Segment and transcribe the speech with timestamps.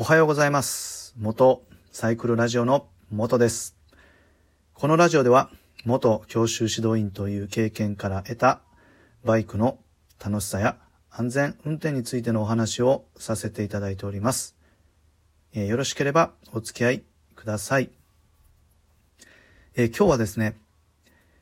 [0.00, 1.12] おはようございます。
[1.18, 3.76] 元サイクルラジオの元です。
[4.72, 5.50] このラジオでは
[5.84, 8.60] 元教習指導員という経験から得た
[9.24, 9.80] バイクの
[10.24, 10.76] 楽しさや
[11.10, 14.54] 安全運転についてのお話をさせていただいております。
[15.52, 17.02] えーよろしければお付き合い
[17.34, 17.90] ください。
[19.74, 20.54] えー今日はですね、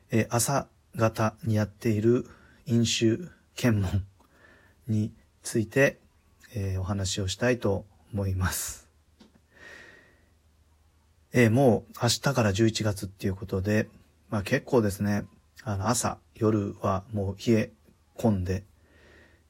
[0.09, 0.65] えー朝
[0.95, 2.25] 方にやっている
[2.65, 3.19] 飲酒
[3.55, 4.03] 検問
[4.87, 5.13] に
[5.43, 5.99] ついて、
[6.55, 8.87] えお話をしたいと思います。
[11.33, 13.89] えーもう明日から11月っていうことで、
[14.29, 15.25] まあ結構ですね、
[15.63, 17.71] あの朝、夜はもう冷え
[18.17, 18.63] 込んで、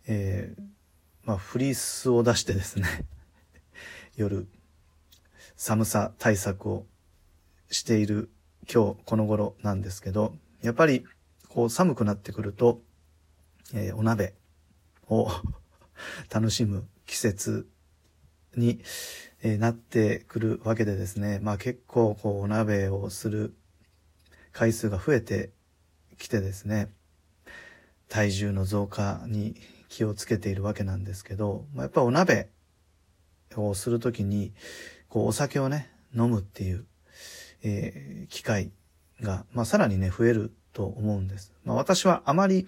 [0.08, 0.62] えー
[1.24, 3.06] まあフリースを出してですね、
[4.16, 4.48] 夜、
[5.56, 6.86] 寒さ対策を
[7.70, 8.30] している
[8.72, 11.06] 今日この頃なんですけど、やっぱり
[11.48, 12.82] こう寒くなってくると、
[13.74, 14.34] えーお鍋
[15.10, 15.30] を
[16.30, 17.68] 楽しむ季節
[18.58, 18.82] に、
[19.44, 23.56] えなってくるわけでですね、まあ結構こうお鍋をする
[24.52, 25.52] 回数が増えて
[26.18, 26.90] きてですね、
[28.10, 29.56] 体重の増加に
[29.90, 32.50] 気をつけているわけなんですけど、まあ、やっぱお鍋
[33.56, 34.54] をするときに、
[35.10, 36.86] こうお酒をね、飲むっていう、
[37.64, 38.72] えー機会
[39.22, 41.52] が、まあさらにね、増えると思うんです。
[41.66, 42.68] まあ私はあまり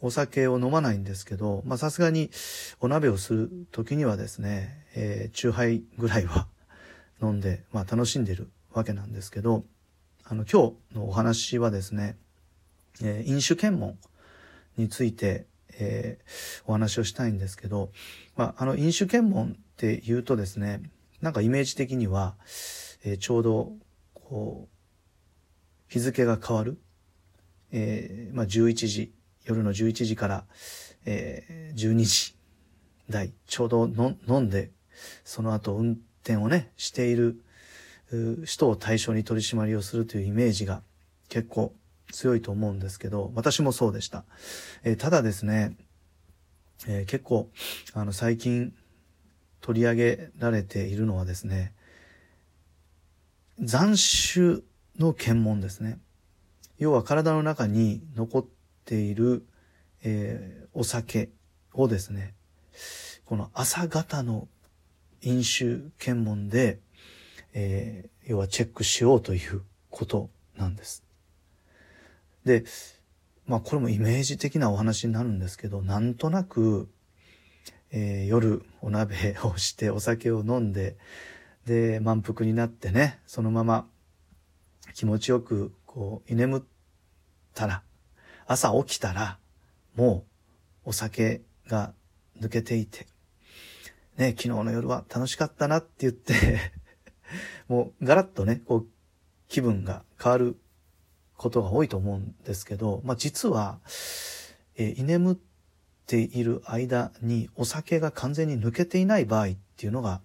[0.00, 2.30] お酒を飲まないんですけど、まあさすがに
[2.78, 6.46] お鍋をする時にはですね、えー、チューハイぐらいは
[7.20, 9.64] 飲んで、まあ楽しんでるわけなんですけど、
[10.22, 12.16] あの今日のお話はですね、
[13.02, 13.98] えー飲酒検問
[14.76, 17.90] について、えーお話をしたいんですけど、
[18.36, 20.82] まああの飲酒検問って言うとですね、
[21.20, 22.36] なんかイメージ的には、
[23.04, 23.72] えーちょうど
[24.14, 26.78] こう日付が変わる、
[27.72, 29.12] えーまあ、11時、
[29.44, 30.44] 夜の11時から、
[31.04, 32.34] えー12時
[33.08, 34.70] 台、ちょうどの飲んで、
[35.24, 37.42] その後運転をね、している
[38.12, 40.82] う人を対象に取り締まりをするというイメージが
[41.28, 41.72] 結構
[42.12, 44.24] 強いと思うんですけど、私もそうでした。
[44.82, 45.76] えーただですね、
[46.86, 47.48] えー結構、
[47.94, 48.74] あの、最近
[49.60, 51.74] 取り上げられているのはですね、
[53.60, 54.62] 残酒
[54.98, 55.98] の検問ですね。
[56.80, 58.44] 要は体の中に残っ
[58.86, 59.46] ている、
[60.02, 61.30] えーお酒
[61.74, 62.32] をですね、
[63.24, 64.46] この朝方の
[65.20, 66.78] 飲酒検問で、
[67.52, 71.04] えー要はチェックしようということなんです。
[72.46, 72.64] で、
[73.46, 76.88] まあこれもイメージ的なお話になるんですけど、なんとなく、
[77.90, 80.96] えー夜お鍋をしてお酒を飲んで、
[81.66, 83.86] で、満腹になってね、そのまま
[84.94, 86.62] 気持ちよくこう居眠っ
[87.54, 87.82] たら、
[88.46, 89.38] 朝起きたら、
[89.96, 90.24] も
[90.84, 91.92] うお酒が
[92.40, 93.06] 抜けていて、
[94.16, 96.72] ね、昨日の夜は楽しかったなって言って、
[97.68, 98.86] もうガラッとね、こう
[99.48, 100.56] 気分が変わる
[101.36, 103.80] ことが多いと思うんですけど、まあ実は、
[104.76, 105.36] えー居眠っ
[106.06, 110.20] ている間にお酒が完全に抜けていない場合っていうのが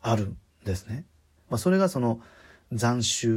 [0.00, 1.04] あるんですね。
[1.48, 2.20] まあそれがその
[2.72, 3.28] 残酒、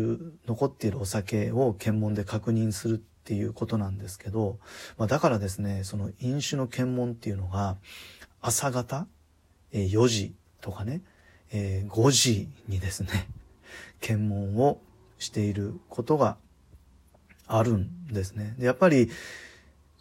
[0.48, 4.58] 残っているお酒を検問で確認するっていうことなんですけど、
[4.98, 7.78] まあだからですね、その飲酒の検問っていうのが
[8.42, 9.08] 朝方、
[9.72, 11.02] えー4時とかね、
[11.52, 13.28] えー5時にですね、
[14.02, 14.82] 検問を
[15.20, 16.38] していることが
[17.46, 18.56] あるんですね。
[18.58, 19.12] で、やっぱり、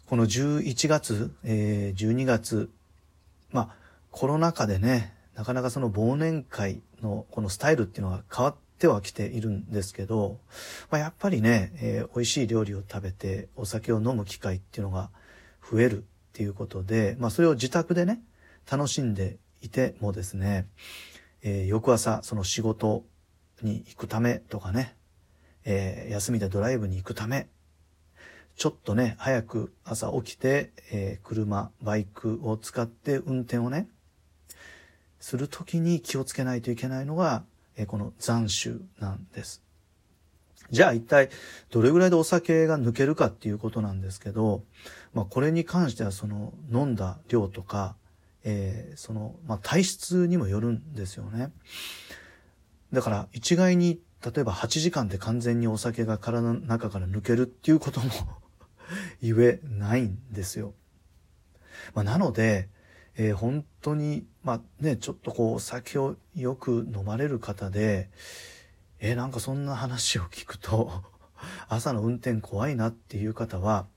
[0.07, 2.71] この11月、えー12月、
[3.51, 3.75] まあ、
[4.09, 10.39] コロナ禍でね、なかなかその忘年会のこのスタイルっていうのが変わってはきているんですけど、
[10.89, 15.09] まあ、やっぱりね、えー美味しい料理を食べてお酒を飲む機会っていうのが
[15.69, 16.01] 増えるっ
[16.33, 18.21] ていうことで、まあ、それを自宅でね、
[18.69, 20.67] 楽しんでいてもですね、
[21.41, 23.03] えー翌朝その仕事
[23.61, 24.95] に行くためとかね、
[25.65, 27.47] えー休みでドライブに行くため、
[28.55, 33.87] ちょっとね、早く朝起きて、えー車、バイクを使って運転をね、
[35.19, 37.43] するときに気をつけないといけないのが、
[37.79, 39.63] えこの残酒なんです。
[40.69, 41.29] じゃあ一体
[41.71, 44.63] どれぐらいでお酒が抜けるかっていうことなんですけど、
[45.13, 47.95] まあこれに関してはその飲んだ量とか、
[48.43, 51.51] えーその、まあ体質にもよるんですよね。
[52.91, 58.11] だから一概に例えば8時間で完全にお酒が体の中から抜けるっていうことも
[59.23, 60.73] 言えないんですよ。
[61.93, 62.67] まあ、なので、
[63.15, 68.09] えー本当に、まあね、ちょっとこう酒をよく飲まれる方で、
[68.99, 71.03] えなんかそんな話を聞くと、
[71.67, 73.87] 朝の運転怖いなっていう方は、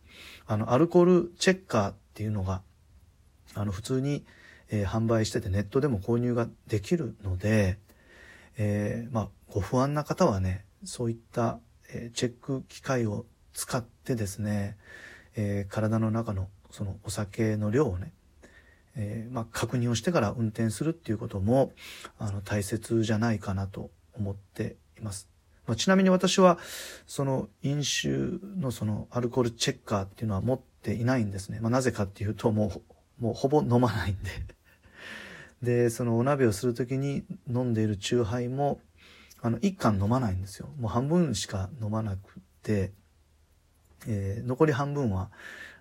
[0.47, 2.62] あの、アルコールチェッカーっていうのが、
[3.55, 4.25] あの、普通に、
[4.69, 7.79] えー、販売しててネットでも購入ができるので、
[8.56, 11.61] えー、まあ、ご不安な方はね、そういった、
[11.94, 14.77] えチェック機械を使ってですね、
[15.37, 18.12] え体の中のそのお酒の量をね、
[18.97, 21.73] えまあ、確認をしてから運転するっていうことも、
[22.19, 25.29] あの、大切じゃないかなと思っています。
[25.67, 26.59] まあ、ちなみに私は、
[27.06, 28.09] その飲酒
[28.59, 31.61] のそのアルコールチェッカーっていうのは持っていないんですね。
[31.61, 32.83] まあ、なぜかっていうと、も
[33.21, 34.31] う、もうほぼ飲まないんで
[35.85, 38.81] で、そのお鍋をするときに飲んでいる酎ハイも、
[39.41, 40.69] あの、一缶飲まないんですよ。
[40.79, 42.93] もう半分しか飲まなくて、
[44.06, 45.31] えー、残り半分は、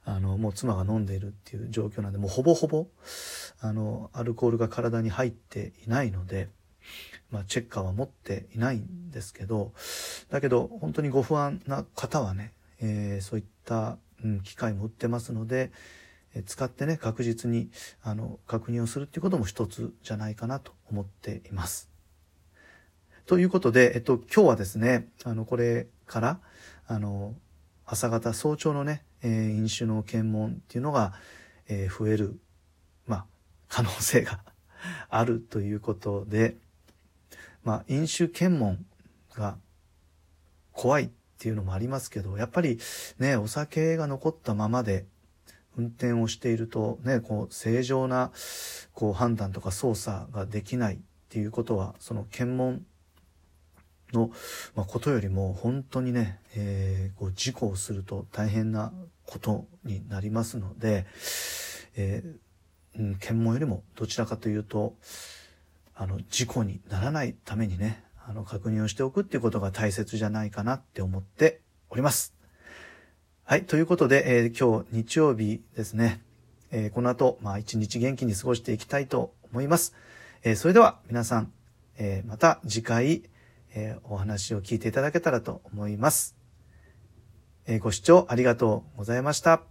[0.04, 2.88] あの、もう妻が飲んでいるっていう状況なんで、もうほぼほぼ、
[3.60, 6.50] あの、アルコールが体に入っていないので、
[7.30, 9.74] まあ、チェッカーは持っていないんですけど、
[10.30, 15.72] だけど、本当にご不安な方はね、えー、そういった、うん、機械も売ってますので、
[16.34, 17.70] え使ってね、確実に、
[18.02, 21.90] あの、確認をするっていうことも一つじゃないかなと思っています。
[23.26, 26.40] ということで、えっと、今日はですね、あの、これから、
[26.88, 27.36] あの、
[27.94, 31.12] 朝方、早朝のね、えー、飲酒の検問っていうのが、
[31.68, 32.40] えー、増える、
[33.06, 33.26] まあ、
[33.68, 34.40] 可能性が
[35.10, 36.56] あるということで、
[37.66, 38.86] まあ、飲酒検問
[39.36, 39.58] が
[40.72, 42.80] 怖いっていうのもありますけど、やっぱり
[43.20, 45.06] ね、お酒が残ったままで
[45.76, 48.32] 運転をしているとね、こう正常な
[48.94, 52.86] こう判断とか操作ができないっていうことは、その検問
[54.14, 54.32] の、
[54.76, 58.94] まことよりも本当にね、えー、こう事故をすると大変な
[59.26, 61.06] ことになりますので、
[61.96, 64.96] えー、うん、検問よりもどちらかというと、
[65.96, 72.34] あの、事故にならないためにね、あの、確認をしておくっていうことが大切じゃないかなって思っております。
[73.44, 73.66] はい。
[73.66, 76.22] ということで、えー、今日日曜日ですね。
[76.72, 79.94] えー、この後、まあ一日元気に過ごしていきたいと思います。
[80.44, 81.52] えー、それでは皆さん、
[81.98, 83.24] えまた次回、
[83.74, 86.36] えお話を聞いていただけたらと思います。
[87.66, 89.71] えご視聴ありがとうございました。